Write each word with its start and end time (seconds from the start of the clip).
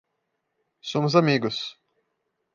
Somos 0.91 1.13
amigos 1.15 1.57